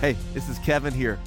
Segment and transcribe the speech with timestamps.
[0.00, 1.18] Hey, this is Kevin here,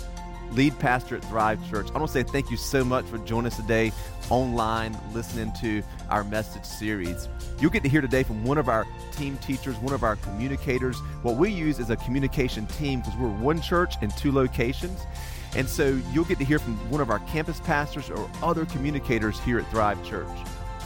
[0.52, 1.90] lead pastor at Thrive Church.
[1.90, 3.92] I want to say thank you so much for joining us today
[4.30, 7.28] online, listening to our message series.
[7.60, 10.98] You'll get to hear today from one of our team teachers, one of our communicators.
[11.22, 15.02] What we use is a communication team because we're one church in two locations.
[15.58, 19.38] And so you'll get to hear from one of our campus pastors or other communicators
[19.42, 20.30] here at Thrive Church.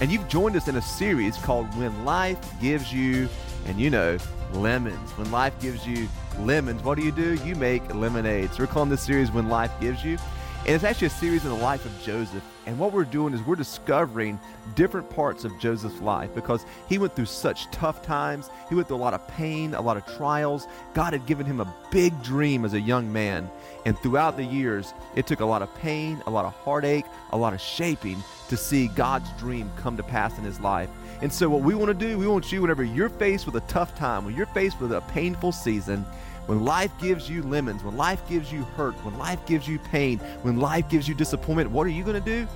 [0.02, 3.30] And you've joined us in a series called When Life Gives You,
[3.68, 4.18] and you know,
[4.54, 5.12] lemons.
[5.12, 6.08] When life gives you
[6.40, 7.36] lemons, what do you do?
[7.36, 8.54] You make lemonade.
[8.54, 10.18] So we're calling this series When Life Gives You.
[10.66, 12.44] And it's actually a series in the life of Joseph.
[12.66, 14.40] And what we're doing is we're discovering
[14.74, 18.50] different parts of Joseph's life because he went through such tough times.
[18.68, 20.66] He went through a lot of pain, a lot of trials.
[20.96, 23.48] God had given him a big dream as a young man.
[23.86, 27.38] And throughout the years, it took a lot of pain, a lot of heartache, a
[27.38, 30.90] lot of shaping to see God's dream come to pass in his life.
[31.22, 33.68] And so, what we want to do, we want you, whenever you're faced with a
[33.68, 36.06] tough time, when you're faced with a painful season,
[36.48, 40.20] when life gives you lemons, when life gives you hurt, when life gives you pain,
[40.44, 42.48] when life gives you disappointment, what are you going to do?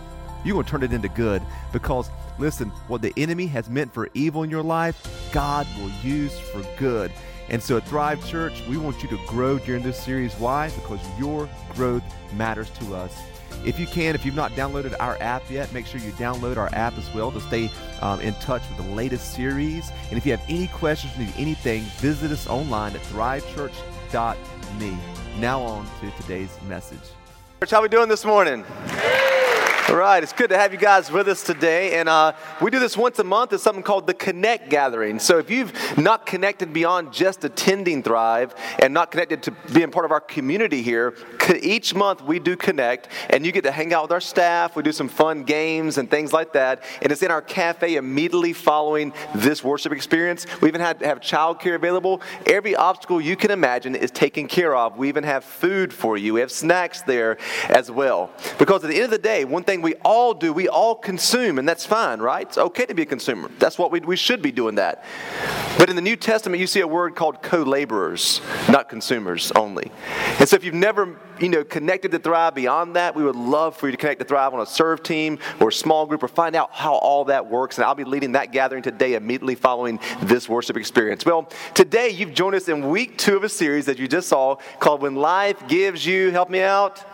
[0.43, 1.41] You're going to turn it into good
[1.73, 6.37] because, listen, what the enemy has meant for evil in your life, God will use
[6.39, 7.11] for good.
[7.49, 10.33] And so at Thrive Church, we want you to grow during this series.
[10.35, 10.69] Why?
[10.69, 12.03] Because your growth
[12.35, 13.13] matters to us.
[13.65, 16.69] If you can, if you've not downloaded our app yet, make sure you download our
[16.73, 17.69] app as well to stay
[18.01, 19.91] um, in touch with the latest series.
[20.09, 24.97] And if you have any questions, need anything, visit us online at thrivechurch.me.
[25.39, 26.99] Now on to today's message.
[27.59, 28.65] Church, how we doing this morning?
[29.89, 31.99] All right, it's good to have you guys with us today.
[31.99, 33.53] And uh, we do this once a month.
[33.53, 35.17] It's something called the Connect Gathering.
[35.17, 40.05] So if you've not connected beyond just attending Thrive and not connected to being part
[40.05, 41.15] of our community here,
[41.59, 44.75] each month we do Connect and you get to hang out with our staff.
[44.75, 46.83] We do some fun games and things like that.
[47.01, 50.45] And it's in our cafe immediately following this worship experience.
[50.61, 52.21] We even had have childcare available.
[52.45, 54.97] Every obstacle you can imagine is taken care of.
[54.97, 56.35] We even have food for you.
[56.35, 58.29] We have snacks there as well.
[58.59, 60.53] Because at the end of the day, one thing we all do.
[60.53, 62.47] We all consume, and that's fine, right?
[62.47, 63.49] It's okay to be a consumer.
[63.59, 65.03] That's what we, we should be doing that.
[65.77, 69.91] But in the New Testament, you see a word called co-laborers, not consumers only.
[70.39, 73.77] And so if you've never, you know, connected to Thrive beyond that, we would love
[73.77, 76.27] for you to connect to Thrive on a serve team or a small group or
[76.27, 77.77] find out how all that works.
[77.77, 81.25] And I'll be leading that gathering today immediately following this worship experience.
[81.25, 84.57] Well, today you've joined us in week two of a series that you just saw
[84.79, 87.05] called When Life Gives You, help me out,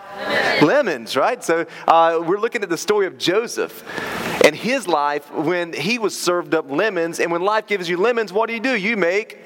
[0.62, 1.44] Lemons, right?
[1.44, 3.84] So uh, we're looking at the story of Joseph
[4.56, 7.20] his life when he was served up lemons.
[7.20, 8.76] And when life gives you lemons, what do you do?
[8.76, 9.40] You make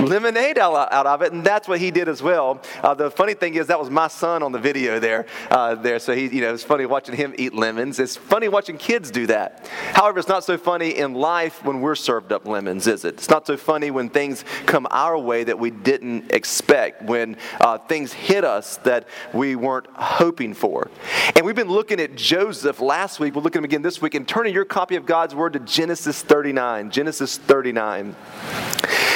[0.00, 2.60] lemonade out, of it, and that's what he did as well.
[2.82, 5.26] Uh, the funny thing is that was my son on the video there.
[5.50, 7.98] Uh, there, so he, you know, it's funny watching him eat lemons.
[7.98, 9.68] It's funny watching kids do that.
[9.92, 13.14] However, it's not so funny in life when we're served up lemons, is it?
[13.14, 17.78] It's not so funny when things come our way that we didn't expect, when uh,
[17.78, 20.90] things hit us that we weren't hoping for.
[21.34, 23.34] And we've been looking at Joseph last week.
[23.34, 24.14] We'll look at him again this week.
[24.14, 26.90] And turning your copy of God's Word to Genesis 39.
[26.90, 28.14] Genesis 39.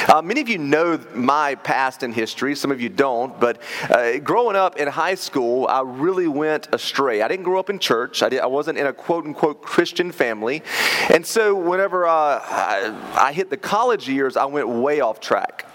[0.09, 3.61] Uh, many of you know my past and history, some of you don't, but
[3.91, 7.21] uh, growing up in high school, I really went astray.
[7.21, 10.11] I didn't grow up in church, I, did, I wasn't in a quote unquote Christian
[10.11, 10.63] family.
[11.11, 15.67] And so whenever uh, I, I hit the college years, I went way off track.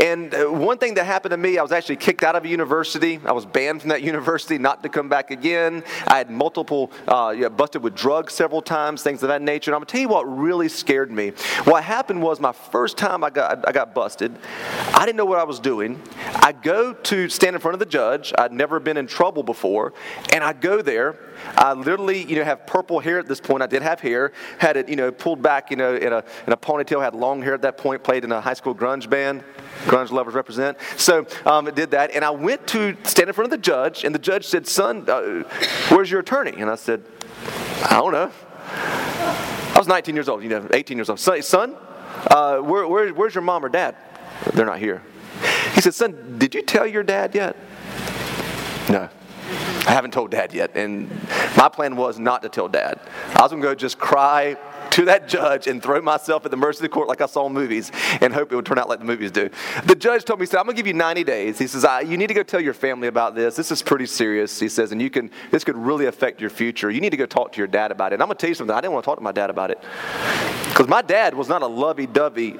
[0.00, 2.48] And uh, one thing that happened to me, I was actually kicked out of a
[2.48, 3.20] university.
[3.24, 5.84] I was banned from that university, not to come back again.
[6.06, 9.70] I had multiple, uh, you know, busted with drugs several times, things of that nature.
[9.70, 11.32] And I'm gonna tell you what really scared me.
[11.64, 14.38] What happened was my first time I got, I got busted,
[14.94, 16.02] I didn't know what I was doing.
[16.36, 18.32] I go to stand in front of the judge.
[18.38, 19.92] I'd never been in trouble before.
[20.32, 21.18] And I go there.
[21.56, 23.62] I literally, you know, have purple hair at this point.
[23.62, 26.52] I did have hair, had it, you know, pulled back, you know, in a, in
[26.52, 29.42] a ponytail, had long hair at that point, played in a high school grunge band.
[29.84, 30.78] Grunge lovers represent.
[30.96, 34.04] So um, I did that, and I went to stand in front of the judge,
[34.04, 35.42] and the judge said, "Son, uh,
[35.88, 37.02] where's your attorney?" And I said,
[37.84, 38.30] "I don't know."
[38.72, 41.18] I was 19 years old, you know, 18 years old.
[41.18, 41.76] Son,
[42.30, 43.96] uh, where, where, where's your mom or dad?
[44.52, 45.02] They're not here.
[45.74, 47.56] He said, Son, did you tell your dad yet?
[48.88, 49.08] No.
[49.86, 50.76] I haven't told dad yet.
[50.76, 51.10] And
[51.56, 53.00] my plan was not to tell dad.
[53.34, 54.56] I was going to go just cry
[54.90, 57.46] to that judge and throw myself at the mercy of the court like I saw
[57.46, 59.48] in movies and hope it would turn out like the movies do.
[59.84, 61.58] The judge told me, he said, I'm going to give you 90 days.
[61.58, 63.56] He says, You need to go tell your family about this.
[63.56, 64.58] This is pretty serious.
[64.58, 66.90] He says, and you can, this could really affect your future.
[66.90, 68.14] You need to go talk to your dad about it.
[68.14, 68.74] And I'm going to tell you something.
[68.74, 69.78] I didn't want to talk to my dad about it
[70.68, 72.52] because my dad was not a lovey dovey,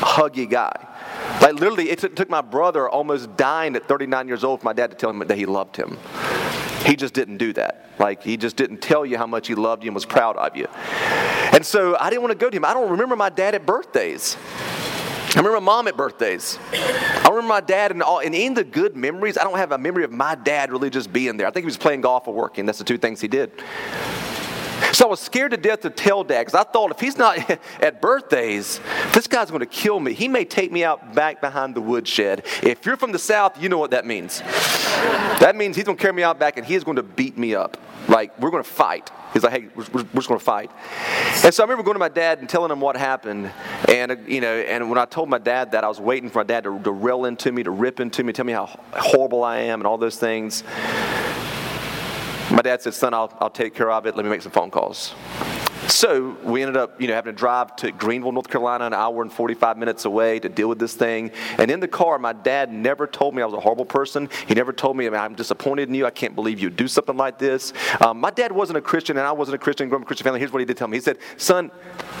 [0.00, 0.72] huggy guy.
[1.40, 4.90] Like literally, it took my brother almost dying at 39 years old for my dad
[4.90, 5.96] to tell him that he loved him.
[6.84, 7.90] He just didn't do that.
[7.98, 10.56] Like, he just didn't tell you how much he loved you and was proud of
[10.56, 10.66] you.
[11.52, 12.64] And so I didn't want to go to him.
[12.64, 14.36] I don't remember my dad at birthdays.
[15.30, 16.58] I remember mom at birthdays.
[16.72, 19.78] I remember my dad and all, and in the good memories, I don't have a
[19.78, 21.46] memory of my dad really just being there.
[21.46, 22.64] I think he was playing golf or working.
[22.64, 23.52] That's the two things he did.
[24.92, 27.38] So I was scared to death to tell dad because I thought if he's not
[27.80, 28.80] at birthdays,
[29.12, 30.12] this guy's going to kill me.
[30.12, 32.44] He may take me out back behind the woodshed.
[32.62, 34.40] If you're from the South, you know what that means.
[35.40, 37.54] That means he's going to carry me out back and he's going to beat me
[37.54, 37.76] up.
[38.08, 39.10] Like, we're going to fight.
[39.34, 40.70] He's like, hey, we're, we're just going to fight.
[41.44, 43.50] And so I remember going to my dad and telling him what happened.
[43.86, 46.38] And, uh, you know, and when I told my dad that, I was waiting for
[46.38, 49.44] my dad to, to rail into me, to rip into me, tell me how horrible
[49.44, 50.64] I am and all those things.
[52.50, 54.16] My dad said, son, I'll, I'll take care of it.
[54.16, 55.14] Let me make some phone calls.
[55.88, 59.22] So we ended up, you know, having to drive to Greenville, North Carolina, an hour
[59.22, 61.30] and 45 minutes away to deal with this thing.
[61.56, 64.28] And in the car, my dad never told me I was a horrible person.
[64.46, 66.04] He never told me I'm disappointed in you.
[66.04, 67.72] I can't believe you do something like this.
[68.00, 69.88] Um, my dad wasn't a Christian, and I wasn't a Christian.
[69.88, 70.40] Growing up a Christian family.
[70.40, 70.98] Here's what he did tell me.
[70.98, 71.70] He said, "Son,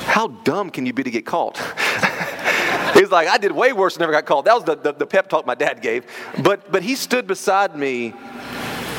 [0.06, 1.58] how dumb can you be to get caught?"
[2.94, 4.46] He's like, I did way worse and never got called.
[4.46, 6.06] That was the, the, the pep talk my dad gave.
[6.42, 8.14] But, but he stood beside me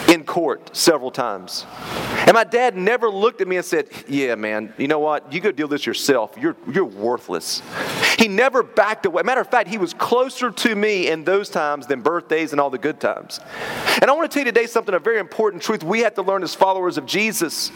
[0.09, 1.65] in court several times.
[2.25, 5.31] And my dad never looked at me and said, Yeah, man, you know what?
[5.31, 6.35] You go deal this yourself.
[6.39, 7.61] You're, you're worthless.
[8.17, 9.23] He never backed away.
[9.23, 12.69] Matter of fact, he was closer to me in those times than birthdays and all
[12.69, 13.39] the good times.
[14.01, 16.21] And I want to tell you today something, a very important truth we have to
[16.21, 17.71] learn as followers of Jesus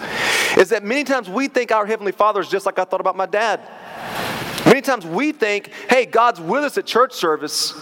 [0.57, 3.15] is that many times we think our Heavenly Father is just like I thought about
[3.15, 3.62] my dad.
[4.65, 7.74] Many times we think, hey, God's with us at church service,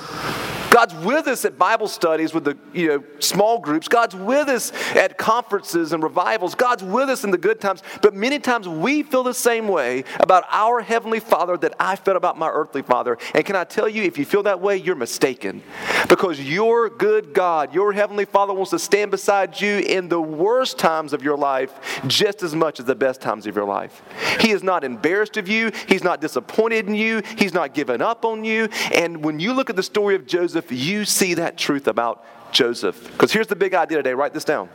[0.72, 3.90] God's with us at Bible studies with the you know, small groups.
[3.90, 6.56] God's with us at conferences and revivals.
[6.56, 7.84] God's with us in the good times.
[8.02, 12.16] But many times we feel the same way about our Heavenly Father that I felt
[12.16, 13.18] about my earthly Father.
[13.36, 15.62] And can I tell you, if you feel that way, you're mistaken.
[16.08, 20.80] Because your good God, your Heavenly Father, wants to stand beside you in the worst
[20.80, 24.02] times of your life just as much as the best times of your life.
[24.40, 28.24] He is not embarrassed of you, He's not disappointed in you, He's not given up
[28.24, 28.70] on you.
[28.94, 32.24] And when you look at the story of Joseph, Joseph, you see that truth about
[32.52, 33.12] Joseph.
[33.12, 34.70] Because here's the big idea today write this down.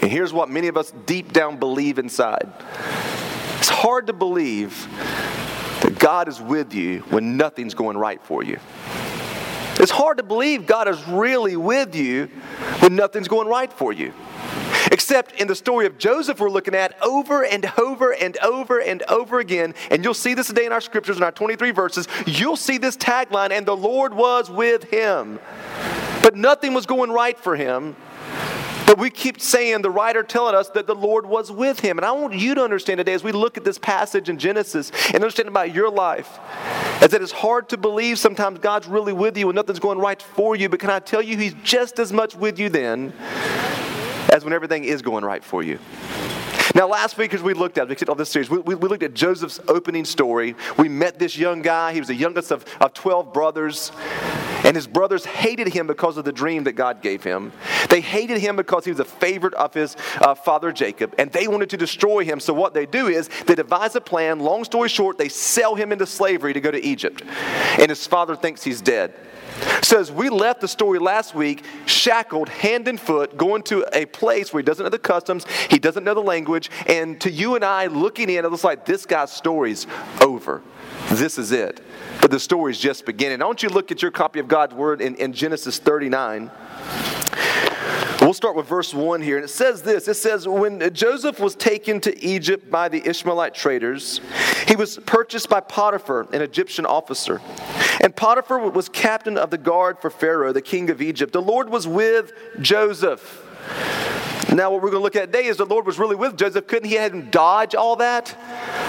[0.00, 2.50] And here's what many of us deep down believe inside
[3.58, 4.88] it's hard to believe
[5.82, 8.58] that God is with you when nothing's going right for you.
[9.78, 12.26] It's hard to believe God is really with you
[12.80, 14.12] when nothing's going right for you.
[14.92, 19.02] Except in the story of Joseph, we're looking at over and over and over and
[19.04, 19.74] over again.
[19.90, 22.06] And you'll see this today in our scriptures, in our 23 verses.
[22.26, 25.40] You'll see this tagline, and the Lord was with him.
[26.22, 27.96] But nothing was going right for him.
[28.86, 31.96] But we keep saying, the writer telling us that the Lord was with him.
[31.96, 34.92] And I want you to understand today as we look at this passage in Genesis
[35.06, 36.38] and understand about your life,
[37.02, 40.20] is that it's hard to believe sometimes God's really with you and nothing's going right
[40.20, 40.68] for you.
[40.68, 43.14] But can I tell you, He's just as much with you then
[44.32, 45.78] as when everything is going right for you.
[46.74, 49.02] Now, last week, as we looked at, we kicked this series, we, we, we, looked
[49.02, 50.54] at Joseph's opening story.
[50.78, 51.92] We met this young guy.
[51.92, 53.92] He was the youngest of, of 12 brothers.
[54.64, 57.52] And his brothers hated him because of the dream that God gave him.
[57.90, 61.46] They hated him because he was a favorite of his uh, father Jacob, and they
[61.46, 62.40] wanted to destroy him.
[62.40, 64.38] So, what they do is they devise a plan.
[64.40, 67.22] Long story short, they sell him into slavery to go to Egypt.
[67.78, 69.12] And his father thinks he's dead.
[69.82, 74.52] Says we left the story last week, shackled hand and foot, going to a place
[74.52, 77.64] where he doesn't know the customs, he doesn't know the language, and to you and
[77.64, 79.86] I looking in, it looks like this guy's story's
[80.20, 80.62] over.
[81.10, 81.80] This is it.
[82.20, 83.42] But the story's just beginning.
[83.42, 86.50] I want you to look at your copy of God's Word in, in Genesis 39.
[88.22, 89.36] We'll start with verse 1 here.
[89.36, 93.52] And it says this It says, When Joseph was taken to Egypt by the Ishmaelite
[93.52, 94.20] traders,
[94.68, 97.40] he was purchased by Potiphar, an Egyptian officer.
[98.00, 101.32] And Potiphar was captain of the guard for Pharaoh, the king of Egypt.
[101.32, 103.44] The Lord was with Joseph.
[104.54, 106.66] Now, what we're going to look at today is the Lord was really with Joseph.
[106.66, 108.36] Couldn't he have dodge all that?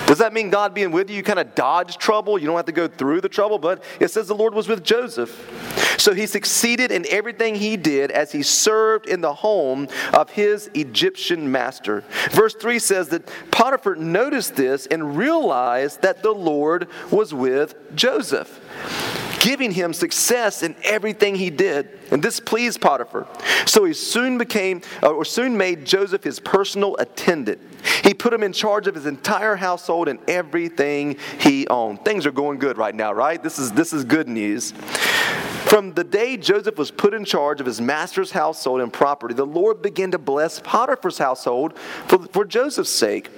[0.08, 2.38] Does that mean God being with you, you kind of dodge trouble?
[2.38, 4.84] You don't have to go through the trouble, but it says the Lord was with
[4.84, 5.32] Joseph.
[5.98, 10.70] So he succeeded in everything he did as he served in the home of his
[10.74, 12.04] Egyptian master.
[12.32, 18.60] Verse 3 says that Potiphar noticed this and realized that the Lord was with Joseph
[19.44, 21.90] giving him success in everything he did.
[22.12, 23.28] And this pleased Potiphar.
[23.66, 27.60] So he soon became, uh, or soon made Joseph his personal attendant.
[28.06, 32.06] He put him in charge of his entire household and everything he owned.
[32.06, 33.44] Things are going good right now, right?
[33.44, 34.72] This is, this is good news.
[35.66, 39.46] From the day Joseph was put in charge of his master's household and property, the
[39.46, 43.30] Lord began to bless Potiphar's household for, for Joseph's sake.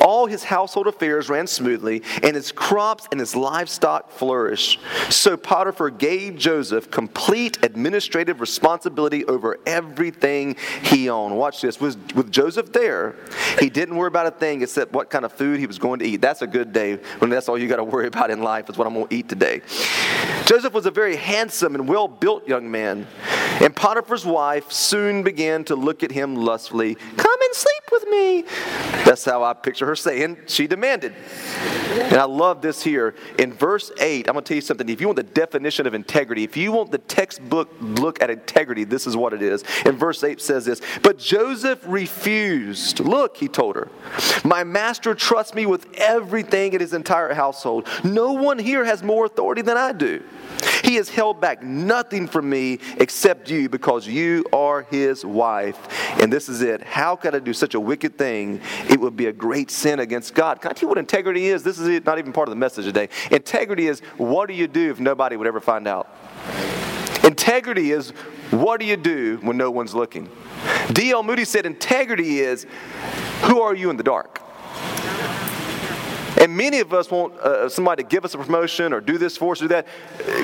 [0.00, 4.80] All his household affairs ran smoothly, and his crops and his livestock flourished.
[5.10, 11.36] So Potiphar gave Joseph complete administrative responsibility over everything he owned.
[11.36, 11.80] Watch this.
[11.80, 13.16] With, with Joseph there,
[13.58, 16.06] he didn't worry about a thing except what kind of food he was going to
[16.06, 16.20] eat.
[16.20, 18.78] That's a good day when that's all you got to worry about in life is
[18.78, 19.62] what I'm going to eat today.
[20.46, 23.06] Joseph was a very handsome and well built young man,
[23.60, 26.94] and Potiphar's wife soon began to look at him lustfully.
[26.94, 28.42] Come and sleep with me.
[29.04, 31.14] That's how I picture her saying she demanded.
[31.90, 33.14] And I love this here.
[33.38, 34.88] In verse 8, I'm going to tell you something.
[34.88, 38.84] If you want the definition of integrity, if you want the textbook look at integrity,
[38.84, 39.64] this is what it is.
[39.84, 43.00] In verse 8 says this But Joseph refused.
[43.00, 43.88] Look, he told her,
[44.44, 47.88] My master trusts me with everything in his entire household.
[48.04, 50.22] No one here has more authority than I do.
[50.90, 55.78] He has held back nothing from me except you because you are his wife.
[56.20, 56.82] And this is it.
[56.82, 58.60] How could I do such a wicked thing?
[58.88, 60.60] It would be a great sin against God.
[60.60, 61.62] Can I tell you what integrity is?
[61.62, 63.08] This is it, not even part of the message today.
[63.30, 66.08] Integrity is what do you do if nobody would ever find out?
[67.22, 68.10] Integrity is
[68.50, 70.28] what do you do when no one's looking?
[70.92, 71.22] D.L.
[71.22, 72.66] Moody said integrity is
[73.42, 74.39] who are you in the dark?
[76.40, 79.36] And many of us want uh, somebody to give us a promotion or do this
[79.36, 79.86] for us, or do that.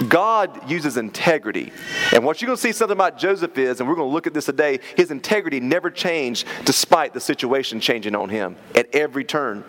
[0.08, 1.72] God uses integrity.
[2.12, 4.26] And what you're going to see something about Joseph is, and we're going to look
[4.26, 9.24] at this today, his integrity never changed despite the situation changing on him at every
[9.24, 9.64] turn.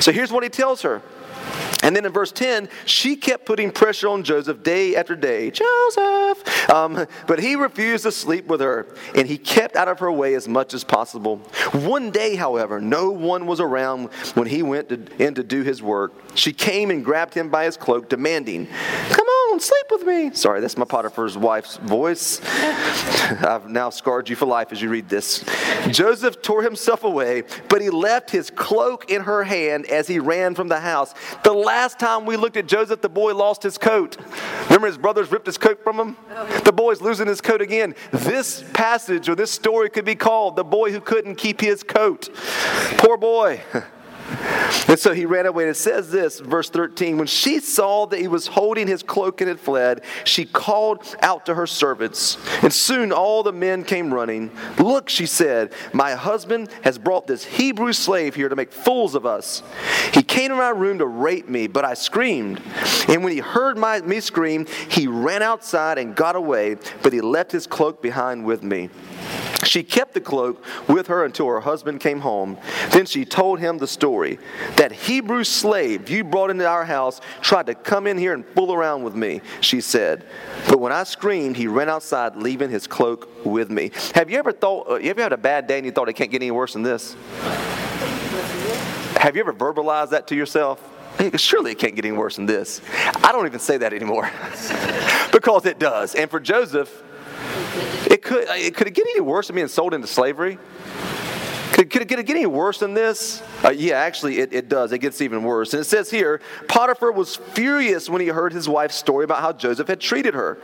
[0.00, 1.00] So here's what he tells her
[1.82, 5.50] and then in verse 10, she kept putting pressure on Joseph day after day.
[5.50, 6.70] Joseph!
[6.70, 10.34] Um, but he refused to sleep with her, and he kept out of her way
[10.34, 11.38] as much as possible.
[11.72, 15.82] One day, however, no one was around when he went to, in to do his
[15.82, 16.12] work.
[16.36, 18.68] She came and grabbed him by his cloak, demanding,
[19.10, 19.31] Come on,
[19.62, 20.32] sleep with me.
[20.34, 22.40] Sorry, that's my Potiphar's wife's voice.
[22.52, 25.44] I've now scarred you for life as you read this.
[25.90, 30.54] Joseph tore himself away, but he left his cloak in her hand as he ran
[30.54, 31.14] from the house.
[31.44, 34.16] The last time we looked at Joseph, the boy lost his coat.
[34.64, 36.16] Remember his brothers ripped his coat from him?
[36.30, 36.60] Oh.
[36.60, 37.94] The boy's losing his coat again.
[38.10, 42.28] This passage or this story could be called The Boy Who Couldn't Keep His Coat.
[42.98, 43.60] Poor boy.
[44.88, 45.64] And so he ran away.
[45.64, 49.40] And it says this, verse 13 When she saw that he was holding his cloak
[49.40, 52.36] and had fled, she called out to her servants.
[52.62, 54.50] And soon all the men came running.
[54.78, 59.26] Look, she said, My husband has brought this Hebrew slave here to make fools of
[59.26, 59.62] us.
[60.12, 62.60] He came to my room to rape me, but I screamed.
[63.08, 67.20] And when he heard my, me scream, he ran outside and got away, but he
[67.20, 68.90] left his cloak behind with me.
[69.64, 72.58] She kept the cloak with her until her husband came home.
[72.90, 74.38] Then she told him the story.
[74.76, 78.72] That Hebrew slave you brought into our house tried to come in here and fool
[78.72, 80.26] around with me, she said.
[80.68, 83.92] But when I screamed, he ran outside, leaving his cloak with me.
[84.14, 86.14] Have you ever thought, uh, you ever had a bad day and you thought it
[86.14, 87.14] can't get any worse than this?
[89.16, 90.80] Have you ever verbalized that to yourself?
[91.36, 92.80] Surely it can't get any worse than this.
[93.22, 94.24] I don't even say that anymore
[95.32, 96.14] because it does.
[96.14, 97.02] And for Joseph,
[98.10, 100.58] it could, uh, it could it get any worse than being sold into slavery?
[101.72, 103.42] Could, could, it, could it get any worse than this?
[103.64, 104.92] Uh, yeah, actually, it, it does.
[104.92, 105.72] It gets even worse.
[105.72, 109.52] And it says here Potiphar was furious when he heard his wife's story about how
[109.52, 110.58] Joseph had treated her.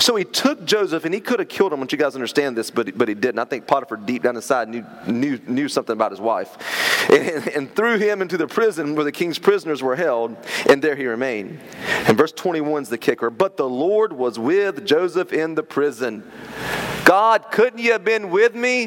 [0.00, 2.70] So he took Joseph, and he could have killed him, once you guys understand this,
[2.70, 3.38] but, but he didn't.
[3.38, 6.58] I think Potiphar, deep down inside, knew, knew, knew something about his wife.
[7.10, 10.36] And, and threw him into the prison where the king's prisoners were held,
[10.68, 11.58] and there he remained.
[12.06, 13.30] And verse 21 is the kicker.
[13.30, 16.22] But the Lord was with Joseph in the prison.
[17.04, 18.86] God, couldn't you have been with me?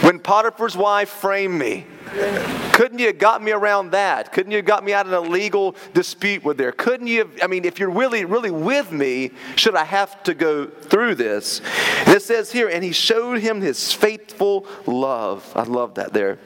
[0.00, 1.84] When Potiphar's wife framed me,
[2.72, 4.32] couldn't you have got me around that?
[4.32, 6.70] Couldn't you have got me out of a legal dispute with there?
[6.70, 10.34] Couldn't you have, I mean, if you're really, really with me, should I have to
[10.34, 11.60] go through this?
[12.06, 15.50] And it says here, and he showed him his faithful love.
[15.56, 16.38] I love that there.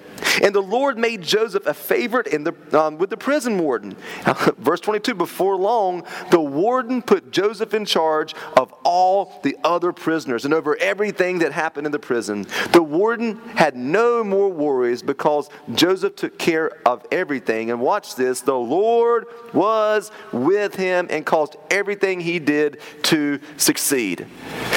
[0.43, 3.97] And the Lord made Joseph a favorite in the, um, with the prison warden.
[4.59, 10.45] Verse 22 Before long, the warden put Joseph in charge of all the other prisoners
[10.45, 12.47] and over everything that happened in the prison.
[12.71, 17.73] The warden had no more worries because Joseph took care of everything.
[17.73, 24.29] And watch this the Lord was with him and caused everything he did to succeed.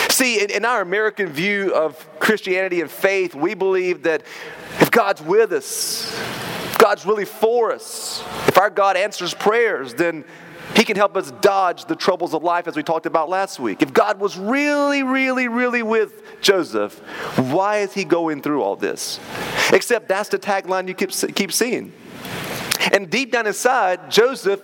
[0.09, 4.23] See, in, in our American view of Christianity and faith, we believe that
[4.79, 6.11] if God's with us,
[6.79, 10.25] God's really for us, if our God answers prayers, then
[10.75, 13.81] He can help us dodge the troubles of life as we talked about last week.
[13.81, 16.99] If God was really, really, really with Joseph,
[17.37, 19.19] why is he going through all this?
[19.71, 21.93] Except that's the tagline you keep, keep seeing.
[22.91, 24.61] And deep down inside, Joseph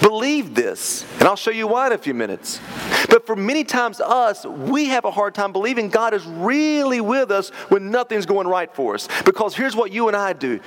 [0.00, 1.04] believe this.
[1.18, 2.60] And I'll show you why in a few minutes.
[3.08, 7.30] But for many times, us, we have a hard time believing God is really with
[7.30, 9.08] us when nothing's going right for us.
[9.24, 10.60] Because here's what you and I do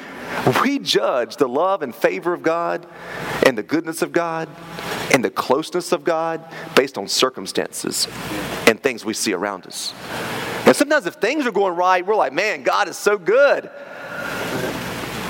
[0.62, 2.86] we judge the love and favor of God
[3.46, 4.50] and the goodness of God
[5.14, 6.44] and the closeness of God
[6.76, 8.08] based on circumstances
[8.68, 9.94] and things we see around us.
[10.66, 13.70] And sometimes, if things are going right, we're like, man, God is so good.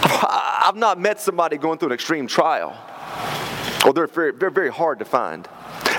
[0.05, 2.77] I've not met somebody going through an extreme trial.
[3.83, 5.47] Well, they're very, very hard to find.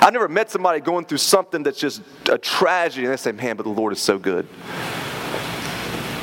[0.01, 2.01] I've never met somebody going through something that's just
[2.31, 4.47] a tragedy and they say, man, but the Lord is so good.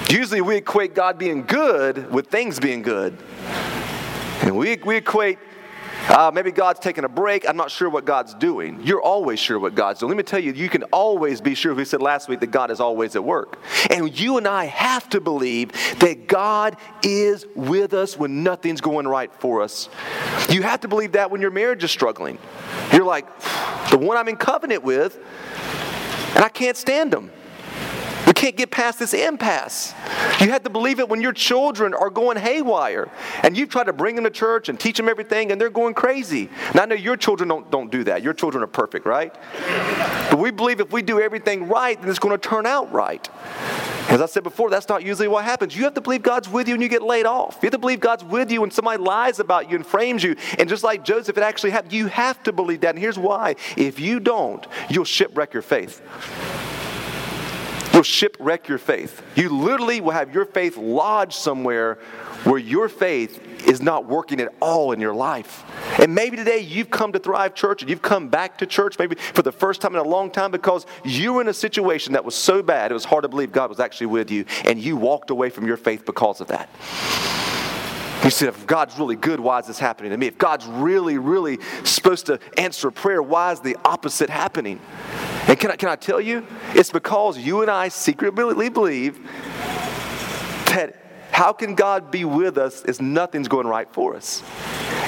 [0.09, 3.16] Usually we equate God being good with things being good.
[4.42, 5.38] And we, we equate
[6.09, 7.49] uh, maybe God's taking a break.
[7.49, 8.80] I'm not sure what God's doing.
[8.82, 10.11] You're always sure what God's doing.
[10.11, 11.75] Let me tell you, you can always be sure.
[11.75, 13.59] We said last week that God is always at work.
[13.90, 19.06] And you and I have to believe that God is with us when nothing's going
[19.06, 19.88] right for us.
[20.49, 22.38] You have to believe that when your marriage is struggling.
[22.92, 23.26] You're like,
[23.90, 25.18] the one I'm in covenant with,
[26.35, 27.30] and I can't stand him.
[28.42, 29.94] Can't get past this impasse.
[30.40, 33.08] You have to believe it when your children are going haywire
[33.44, 35.94] and you've tried to bring them to church and teach them everything and they're going
[35.94, 36.50] crazy.
[36.75, 38.20] Now, I know your children don't, don't do that.
[38.25, 39.32] Your children are perfect, right?
[40.28, 43.28] But we believe if we do everything right, then it's going to turn out right.
[44.08, 45.76] As I said before, that's not usually what happens.
[45.76, 47.58] You have to believe God's with you when you get laid off.
[47.62, 50.34] You have to believe God's with you when somebody lies about you and frames you.
[50.58, 51.92] And just like Joseph, it actually happened.
[51.92, 52.96] You have to believe that.
[52.96, 53.54] And here's why.
[53.76, 56.02] If you don't, you'll shipwreck your faith.
[57.92, 59.22] You'll shipwreck your faith.
[59.37, 61.99] You literally will have your faith lodged somewhere
[62.44, 65.64] where your faith is not working at all in your life.
[66.00, 69.16] And maybe today you've come to Thrive Church and you've come back to church maybe
[69.16, 72.25] for the first time in a long time because you were in a situation that
[72.25, 74.96] was so bad it was hard to believe God was actually with you and you
[74.96, 76.68] walked away from your faith because of that.
[78.25, 80.28] You said, if God's really good, why is this happening to me?
[80.28, 84.80] If God's really, really supposed to answer prayer, why is the opposite happening?
[85.52, 86.47] And can I, can I tell you?
[86.75, 89.18] It's because you and I secretly believe
[90.68, 90.97] that
[91.30, 94.42] how can God be with us if nothing's going right for us?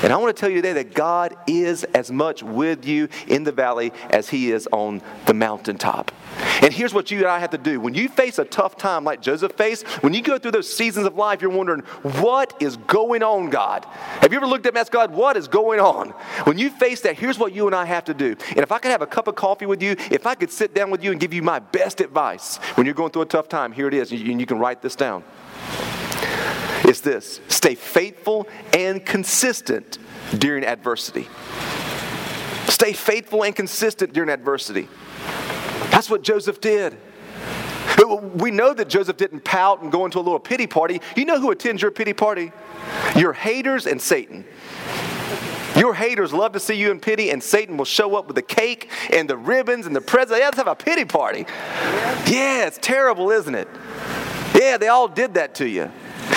[0.05, 3.43] And I want to tell you today that God is as much with you in
[3.43, 6.13] the valley as He is on the mountaintop.
[6.61, 7.81] And here's what you and I have to do.
[7.81, 11.07] When you face a tough time like Joseph faced, when you go through those seasons
[11.07, 11.81] of life, you're wondering,
[12.21, 13.87] what is going on, God?
[14.21, 16.11] Have you ever looked at me and asked God, what is going on?
[16.45, 18.37] When you face that, here's what you and I have to do.
[18.51, 20.75] And if I could have a cup of coffee with you, if I could sit
[20.75, 23.49] down with you and give you my best advice when you're going through a tough
[23.49, 24.13] time, here it is.
[24.13, 25.25] And you can write this down
[26.95, 29.99] is this stay faithful and consistent
[30.39, 31.29] during adversity.
[32.67, 34.89] Stay faithful and consistent during adversity.
[35.91, 36.97] That's what Joseph did.
[38.35, 41.01] We know that Joseph didn't pout and go into a little pity party.
[41.17, 42.53] You know who attends your pity party?
[43.17, 44.45] Your haters and Satan.
[45.77, 48.43] Your haters love to see you in pity, and Satan will show up with the
[48.43, 50.39] cake and the ribbons and the presents.
[50.39, 51.47] Yeah, let's have a pity party.
[52.27, 53.69] Yeah, it's terrible, isn't it?
[54.55, 55.91] Yeah, they all did that to you.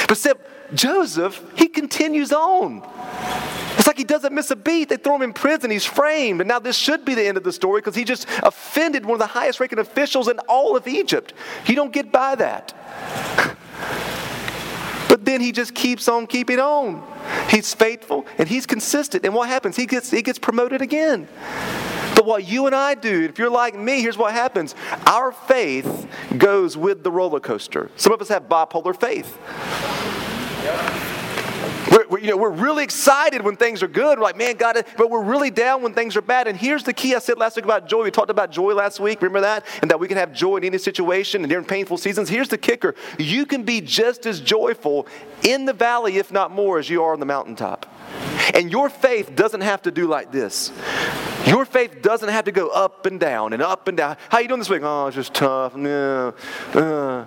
[0.08, 2.82] But except Joseph, he continues on.
[3.78, 4.90] It's like he doesn't miss a beat.
[4.90, 5.70] They throw him in prison.
[5.70, 6.42] He's framed.
[6.42, 9.14] And now this should be the end of the story because he just offended one
[9.14, 11.34] of the highest ranking officials in all of Egypt.
[11.68, 12.74] You don't get by that.
[15.10, 17.02] But then he just keeps on keeping on.
[17.50, 19.26] He's faithful and he's consistent.
[19.26, 19.76] And what happens?
[19.78, 21.30] He gets, he gets promoted again.
[22.18, 24.74] But what you and I do, if you're like me, here's what happens
[25.06, 27.92] our faith goes with the roller coaster.
[27.96, 29.38] Some of us have bipolar faith.
[31.92, 34.18] We're, we're, you know, we're really excited when things are good.
[34.18, 36.48] We're like, man, God, but we're really down when things are bad.
[36.48, 38.06] And here's the key I said last week about joy.
[38.06, 39.22] We talked about joy last week.
[39.22, 39.64] Remember that?
[39.84, 42.30] And that we can have joy in any situation and during painful seasons.
[42.30, 45.06] Here's the kicker you can be just as joyful
[45.44, 47.86] in the valley, if not more, as you are on the mountaintop.
[48.56, 50.72] And your faith doesn't have to do like this.
[51.48, 54.18] Your faith doesn't have to go up and down and up and down.
[54.30, 54.82] How you doing this week?
[54.84, 55.76] Oh, it's just tough.
[55.76, 56.34] No.
[56.74, 57.26] Uh.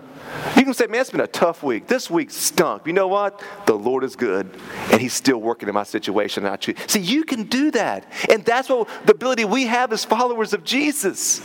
[0.56, 1.86] You can say, man, it's been a tough week.
[1.86, 2.86] This week stunk.
[2.86, 3.42] You know what?
[3.66, 4.54] The Lord is good,
[4.92, 6.44] and He's still working in my situation.
[6.44, 6.76] And I choose.
[6.86, 8.06] See, you can do that.
[8.30, 11.40] And that's what the ability we have as followers of Jesus.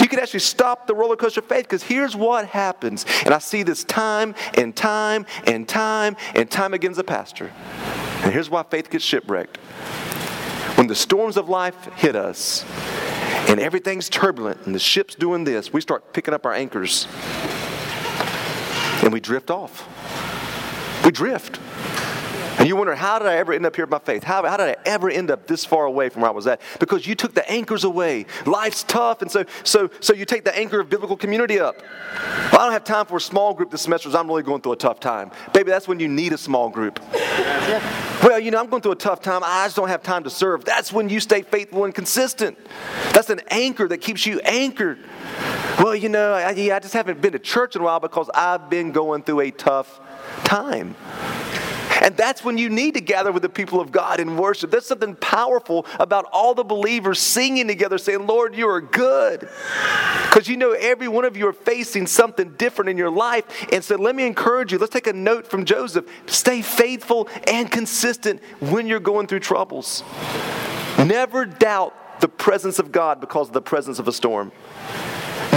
[0.00, 3.06] You can actually stop the roller coaster of faith because here's what happens.
[3.24, 7.52] And I see this time and time and time and time again as a pastor.
[8.22, 9.58] And here's why faith gets shipwrecked.
[10.88, 12.64] The storms of life hit us
[13.50, 17.06] and everything's turbulent and the ship's doing this, we start picking up our anchors
[19.02, 19.86] and we drift off.
[21.04, 21.60] We drift.
[22.58, 24.24] And you wonder, how did I ever end up here My faith?
[24.24, 26.60] How, how did I ever end up this far away from where I was at?
[26.80, 28.26] Because you took the anchors away.
[28.46, 31.80] Life's tough, and so, so, so you take the anchor of biblical community up.
[32.52, 34.10] Well, I don't have time for a small group this semester.
[34.16, 35.30] I'm really going through a tough time.
[35.52, 37.00] Baby, that's when you need a small group.
[38.22, 39.42] Well, you know, I'm going through a tough time.
[39.44, 40.64] I just don't have time to serve.
[40.64, 42.58] That's when you stay faithful and consistent.
[43.12, 44.98] That's an anchor that keeps you anchored.
[45.78, 48.28] Well, you know, I, yeah, I just haven't been to church in a while because
[48.34, 50.00] I've been going through a tough
[50.42, 50.96] time.
[52.00, 54.70] And that's when you need to gather with the people of God and worship.
[54.70, 59.48] There's something powerful about all the believers singing together, saying, Lord, you are good.
[60.24, 63.44] Because you know every one of you are facing something different in your life.
[63.72, 64.78] And so let me encourage you.
[64.78, 66.08] Let's take a note from Joseph.
[66.26, 70.02] Stay faithful and consistent when you're going through troubles.
[70.98, 74.52] Never doubt the presence of God because of the presence of a storm.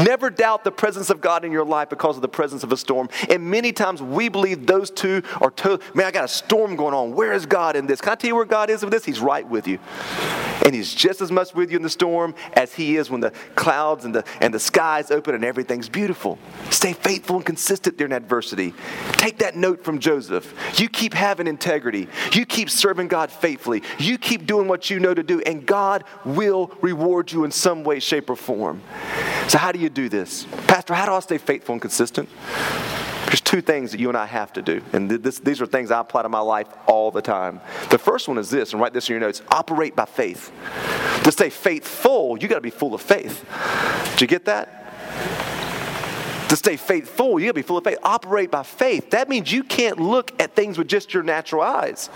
[0.05, 2.77] Never doubt the presence of God in your life because of the presence of a
[2.77, 3.09] storm.
[3.29, 6.93] And many times we believe those two are totally, man, I got a storm going
[6.93, 7.13] on.
[7.13, 8.01] Where is God in this?
[8.01, 9.05] Can I tell you where God is with this?
[9.05, 9.79] He's right with you.
[10.65, 13.31] And He's just as much with you in the storm as He is when the
[13.55, 16.37] clouds and the, and the skies open and everything's beautiful.
[16.69, 18.73] Stay faithful and consistent during adversity.
[19.13, 20.53] Take that note from Joseph.
[20.79, 22.07] You keep having integrity.
[22.33, 23.83] You keep serving God faithfully.
[23.97, 27.83] You keep doing what you know to do, and God will reward you in some
[27.83, 28.81] way, shape, or form.
[29.47, 30.45] So, how do you do this?
[30.67, 32.29] Pastor, how do I stay faithful and consistent?
[33.25, 34.81] There's two things that you and I have to do.
[34.91, 37.61] And this, these are things I apply to my life all the time.
[37.89, 40.51] The first one is this, and write this in your notes operate by faith.
[41.23, 43.45] To stay faithful, you got to be full of faith.
[44.11, 44.81] Did you get that?
[46.51, 47.97] to stay faithful, you gotta be full of faith.
[48.03, 49.11] Operate by faith.
[49.11, 52.09] That means you can't look at things with just your natural eyes.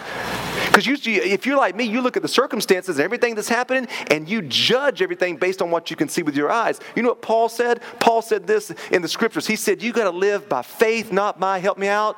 [0.76, 4.28] Because if you're like me, you look at the circumstances and everything that's happening, and
[4.28, 6.82] you judge everything based on what you can see with your eyes.
[6.98, 7.82] You know what Paul said?
[8.02, 9.48] Paul said this in the scriptures.
[9.48, 12.18] He said, You gotta live by faith, not by, help me out,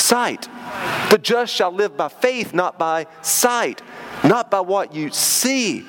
[0.00, 0.48] sight.
[1.10, 3.82] The just shall live by faith, not by sight,
[4.24, 5.84] not by what you see.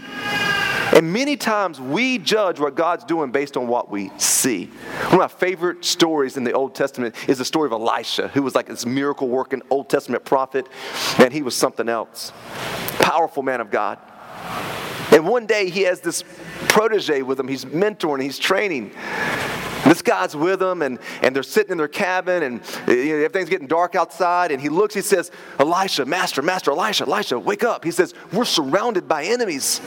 [0.94, 4.66] And many times we judge what God's doing based on what we see.
[4.66, 8.42] One of my favorite stories in the Old Testament is the story of Elisha, who
[8.42, 10.68] was like this miracle working Old Testament prophet.
[11.18, 12.34] Man, he was something else.
[13.00, 14.00] Powerful man of God.
[15.12, 16.24] And one day he has this
[16.70, 17.48] protege with him.
[17.48, 18.92] He's mentoring, he's training.
[19.86, 23.50] This guy's with him, and, and they're sitting in their cabin, and you know, everything's
[23.50, 24.52] getting dark outside.
[24.52, 27.84] And he looks, he says, Elisha, Master, Master, Elisha, Elisha, wake up.
[27.84, 29.82] He says, We're surrounded by enemies.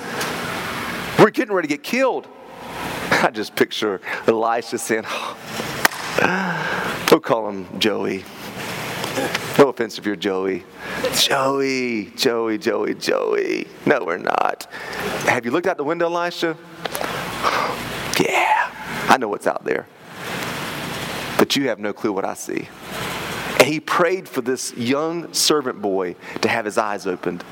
[1.35, 2.29] Getting ready to get killed.
[3.11, 5.05] I just picture Elisha saying,
[7.11, 8.25] We'll call him Joey.
[9.59, 10.63] No offense if you're Joey.
[11.17, 13.67] Joey, Joey, Joey, Joey.
[13.85, 14.69] No, we're not.
[15.27, 16.57] Have you looked out the window, Elisha?
[18.21, 18.71] Yeah,
[19.09, 19.89] I know what's out there.
[21.37, 22.69] But you have no clue what I see.
[23.59, 27.43] And he prayed for this young servant boy to have his eyes opened.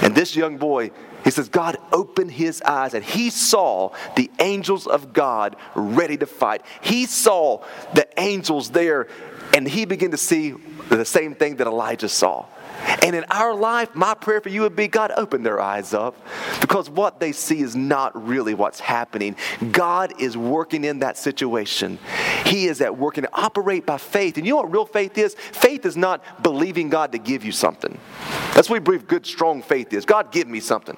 [0.00, 0.90] And this young boy
[1.26, 6.24] he says, God opened his eyes and he saw the angels of God ready to
[6.24, 6.62] fight.
[6.82, 9.08] He saw the angels there
[9.52, 10.54] and he began to see
[10.88, 12.46] the same thing that Elijah saw.
[13.02, 16.16] And in our life, my prayer for you would be God, open their eyes up
[16.60, 19.36] because what they see is not really what's happening.
[19.72, 21.98] God is working in that situation.
[22.44, 24.36] He is at work and operate by faith.
[24.36, 25.34] And you know what real faith is?
[25.34, 27.98] Faith is not believing God to give you something.
[28.54, 30.04] That's what we believe good, strong faith is.
[30.04, 30.96] God, give me something.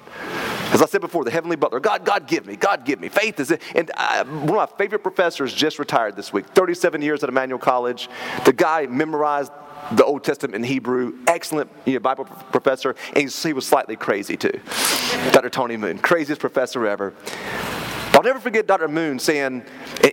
[0.71, 3.09] As I said before, the heavenly butler, God, God, give me, God, give me.
[3.09, 3.61] Faith is it.
[3.73, 7.59] And I, one of my favorite professors just retired this week, 37 years at Emmanuel
[7.59, 8.07] College.
[8.45, 9.51] The guy memorized
[9.91, 14.37] the Old Testament in Hebrew, excellent you know, Bible professor, and he was slightly crazy
[14.37, 14.59] too.
[15.31, 15.49] Dr.
[15.49, 17.13] Tony Moon, craziest professor ever.
[18.13, 18.87] I'll never forget Dr.
[18.87, 19.63] Moon saying,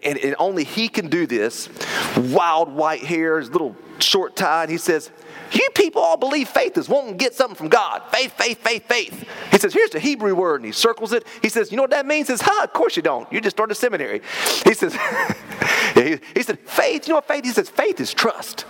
[0.04, 1.68] and, and only he can do this,
[2.16, 5.10] wild white hair, his little short tie, and he says,
[5.52, 8.02] you people all believe faith is wanting to get something from God.
[8.12, 9.28] Faith, faith, faith, faith.
[9.50, 11.26] He says, here's the Hebrew word, and he circles it.
[11.42, 12.28] He says, you know what that means?
[12.28, 13.30] He says, huh, of course you don't.
[13.32, 14.22] You just started seminary.
[14.64, 14.94] He says,
[15.94, 17.44] he, he said, faith, you know what faith?
[17.44, 18.66] He says, faith is trust.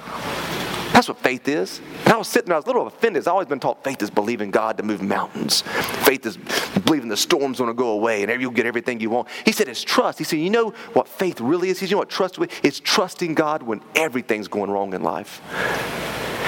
[0.97, 1.83] That's what faith is.
[2.05, 3.21] And I was sitting there, I was a little offended.
[3.29, 5.61] I've always been taught faith is believing God to move mountains.
[5.61, 6.39] Faith is
[6.87, 9.29] believing the storm's going to go away and you'll get everything you want.
[9.45, 10.17] He said it's trust.
[10.17, 11.81] He said, you know what faith really is?
[11.81, 12.49] He said, you know what trust is?
[12.63, 15.43] It's trusting God when everything's going wrong in life.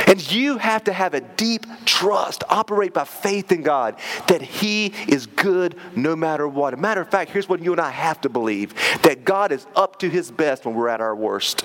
[0.07, 4.95] And you have to have a deep trust, operate by faith in God that He
[5.09, 6.73] is good no matter what.
[6.73, 9.67] A matter of fact, here's what you and I have to believe that God is
[9.77, 11.65] up to His best when we're at our worst.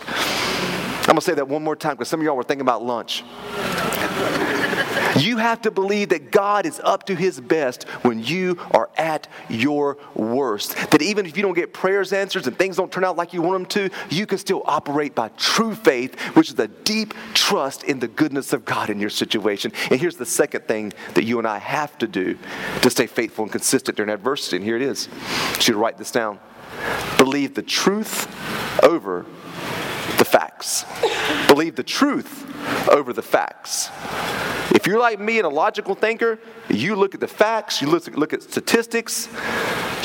[1.04, 2.84] I'm going to say that one more time because some of y'all were thinking about
[2.84, 3.24] lunch.
[5.18, 9.28] You have to believe that God is up to his best when you are at
[9.50, 10.76] your worst.
[10.92, 13.42] That even if you don't get prayers answered and things don't turn out like you
[13.42, 17.84] want them to, you can still operate by true faith, which is a deep trust
[17.84, 19.72] in the goodness of God in your situation.
[19.92, 22.38] And here's the second thing that you and I have to do
[22.82, 24.58] to stay faithful and consistent during adversity.
[24.58, 25.10] And here it is.
[25.56, 26.40] You should write this down.
[27.18, 28.28] Believe the truth
[28.84, 29.26] over
[30.64, 31.48] facts.
[31.48, 32.50] Believe the truth
[32.90, 33.90] over the facts.
[34.72, 38.08] If you're like me and a logical thinker, you look at the facts, you look,
[38.16, 39.28] look at statistics,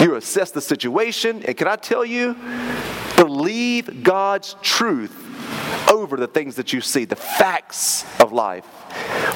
[0.00, 2.36] you assess the situation, and can I tell you,
[3.16, 5.24] believe God's truth
[5.90, 8.64] over the things that you see, the facts of life.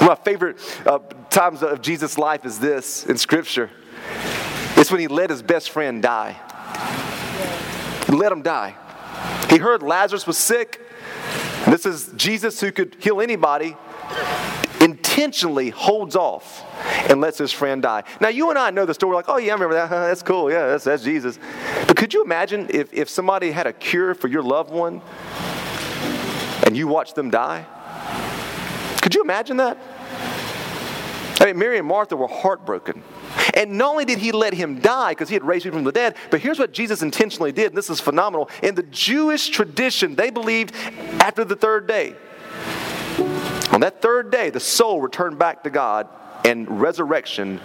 [0.00, 0.98] One of my favorite uh,
[1.30, 3.70] times of Jesus' life is this in Scripture.
[4.76, 6.36] It's when he let his best friend die.
[8.06, 8.74] He let him die.
[9.48, 10.80] He heard Lazarus was sick.
[11.66, 13.76] This is Jesus who could heal anybody,
[14.80, 16.64] intentionally holds off
[17.08, 18.02] and lets his friend die.
[18.20, 19.14] Now, you and I know the story.
[19.14, 19.90] Like, oh, yeah, I remember that.
[19.90, 20.50] That's cool.
[20.50, 21.38] Yeah, that's, that's Jesus.
[21.86, 25.00] But could you imagine if, if somebody had a cure for your loved one
[26.66, 27.64] and you watched them die?
[29.00, 29.78] Could you imagine that?
[31.40, 33.02] I mean, Mary and Martha were heartbroken.
[33.54, 35.92] And not only did he let him die because he had raised him from the
[35.92, 38.50] dead, but here's what Jesus intentionally did, and this is phenomenal.
[38.62, 40.74] In the Jewish tradition, they believed
[41.20, 42.14] after the third day,
[43.72, 46.08] on that third day, the soul returned back to God
[46.44, 47.60] and resurrection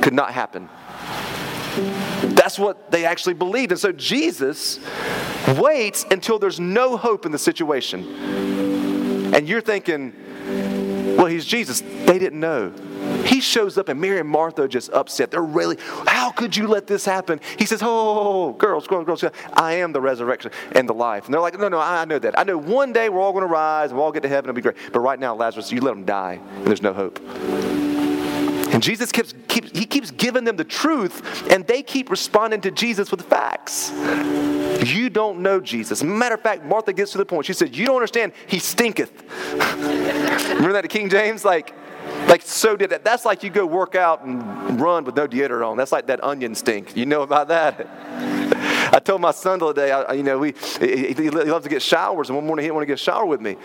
[0.00, 0.68] could not happen.
[2.34, 3.72] That's what they actually believed.
[3.72, 4.78] And so Jesus
[5.58, 9.34] waits until there's no hope in the situation.
[9.34, 10.14] And you're thinking,
[11.16, 11.80] well, he's Jesus.
[11.80, 12.72] They didn't know.
[13.24, 15.30] He shows up and Mary and Martha are just upset.
[15.30, 17.40] They're really, how could you let this happen?
[17.58, 20.94] He says, oh, oh, oh, oh girls, girls, girls, I am the resurrection and the
[20.94, 21.24] life.
[21.24, 22.38] And they're like, no, no, I know that.
[22.38, 24.50] I know one day we're all going to rise and we'll all get to heaven.
[24.50, 24.76] It'll be great.
[24.92, 27.18] But right now, Lazarus, you let him die and there's no hope.
[28.74, 32.72] And Jesus keeps, keeps, he keeps giving them the truth, and they keep responding to
[32.72, 33.92] Jesus with facts.
[34.84, 36.02] You don't know Jesus.
[36.02, 37.46] Matter of fact, Martha gets to the point.
[37.46, 38.32] She said, You don't understand.
[38.48, 39.12] He stinketh.
[39.52, 41.44] Remember that to King James?
[41.44, 41.72] Like,
[42.28, 43.04] like so did that.
[43.04, 45.76] That's like you go work out and run with no deodorant on.
[45.76, 46.96] That's like that onion stink.
[46.96, 47.88] You know about that?
[48.94, 51.70] I told my son the other day, I, you know, we, he, he, loves to
[51.70, 53.56] get showers, and one morning he didn't want to get a shower with me.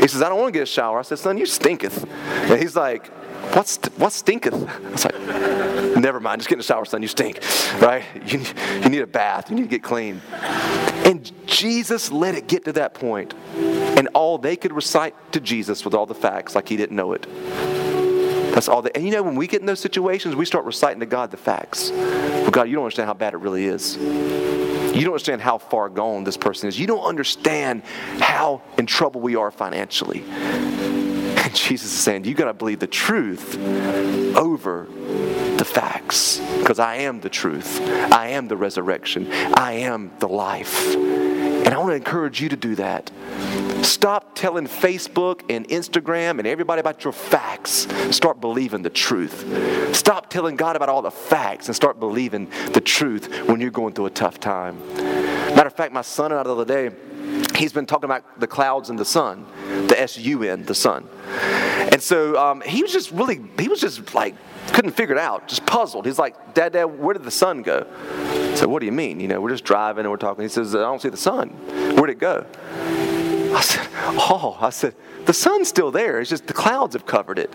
[0.00, 1.00] He says, I don't want to get a shower.
[1.00, 2.04] I said, son, you stinketh.
[2.04, 3.08] And he's like,
[3.54, 4.54] what's, what stinketh?
[4.54, 7.40] I was like, never mind, just get in the shower, son, you stink,
[7.80, 8.04] right?
[8.26, 8.44] You,
[8.82, 10.20] you need a bath, you need to get clean.
[11.04, 15.84] And Jesus let it get to that point, and all they could recite to Jesus
[15.84, 17.26] with all the facts like he didn't know it.
[18.52, 18.96] That's all that.
[18.96, 21.36] And you know, when we get in those situations, we start reciting to God the
[21.36, 21.90] facts.
[21.90, 23.96] Well, God, you don't understand how bad it really is.
[23.96, 26.78] You don't understand how far gone this person is.
[26.78, 27.82] You don't understand
[28.18, 30.24] how in trouble we are financially.
[30.28, 33.56] And Jesus is saying, you got to believe the truth
[34.36, 34.88] over
[35.56, 37.80] the facts because I am the truth.
[38.12, 39.30] I am the resurrection.
[39.30, 40.96] I am the life.
[41.64, 43.10] And I want to encourage you to do that.
[43.82, 47.86] Stop telling Facebook and Instagram and everybody about your facts.
[48.10, 49.94] Start believing the truth.
[49.94, 53.94] Stop telling God about all the facts and start believing the truth when you're going
[53.94, 54.78] through a tough time.
[54.96, 56.94] Matter of fact, my son and I the other day,
[57.56, 59.46] he's been talking about the clouds and the sun,
[59.86, 61.08] the S U N, the sun.
[61.92, 64.34] And so um, he was just really, he was just like,
[64.72, 66.06] couldn't figure it out, just puzzled.
[66.06, 67.86] He's like, Dad, Dad, where did the sun go?
[68.60, 69.20] So what do you mean?
[69.20, 70.42] You know, we're just driving and we're talking.
[70.42, 71.48] He says, I don't see the sun.
[71.96, 72.44] Where'd it go?
[73.56, 74.94] I said, Oh, I said,
[75.24, 76.20] the sun's still there.
[76.20, 77.50] It's just the clouds have covered it.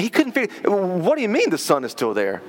[0.00, 2.42] He couldn't figure, what do you mean the sun is still there?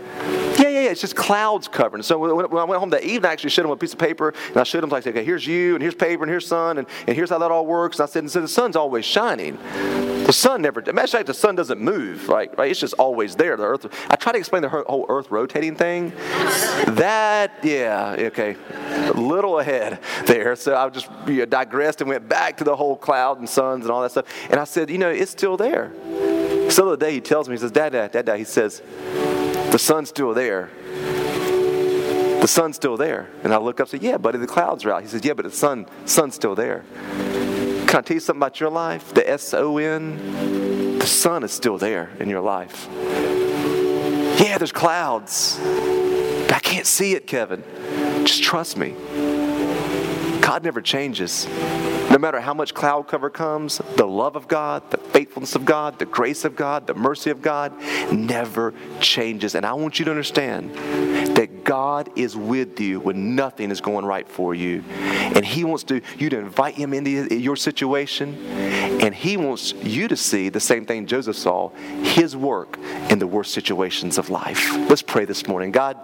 [0.58, 2.04] Yeah, yeah, yeah, it's just clouds covering.
[2.04, 4.34] So when, I went home that evening, I actually showed him a piece of paper,
[4.50, 6.88] and I showed him, like, okay, here's you, and here's paper, and here's sun, and,
[7.06, 8.00] and here's how that all works.
[8.00, 9.58] And I said, and so the sun's always shining.
[10.28, 12.54] The sun never, imagine like the sun doesn't move, right?
[12.58, 12.70] right?
[12.70, 13.56] It's just always there.
[13.56, 16.10] The earth, I try to explain the whole earth rotating thing.
[16.88, 20.58] that, yeah, okay, a little ahead there.
[20.58, 23.86] So I just you know, digressed and went back to the whole cloud and suns
[23.86, 24.26] and all that stuff.
[24.50, 25.94] And I said, you know, it's still there.
[26.70, 28.82] So the day he tells me, he says, Dad, Dad, Dad, Dad, he says,
[29.72, 30.70] the sun's still there.
[32.42, 33.30] The sun's still there.
[33.44, 35.02] And I look up and say, Yeah, buddy, the clouds are out.
[35.02, 36.86] He says, Yeah, but the sun, sun's still there.
[37.88, 39.14] Can I tell you something about your life?
[39.14, 42.88] The S O N, the sun is still there in your life.
[44.40, 45.60] Yeah, there's clouds.
[45.60, 47.64] But I can't see it, Kevin.
[48.26, 48.96] Just trust me.
[50.48, 51.46] God never changes.
[52.10, 56.00] No matter how much cloud cover comes, the love of God, the faithfulness of God,
[56.00, 57.74] the grace of God, the mercy of God
[58.14, 59.56] never changes.
[59.56, 60.74] And I want you to understand
[61.36, 64.86] that God is with you when nothing is going right for you.
[64.90, 68.36] And He wants to, you to invite Him into your situation.
[69.02, 71.72] And He wants you to see the same thing Joseph saw
[72.04, 72.78] His work
[73.10, 74.74] in the worst situations of life.
[74.90, 75.72] Let's pray this morning.
[75.72, 75.98] God,